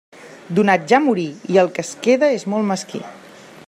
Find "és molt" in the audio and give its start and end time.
2.39-2.71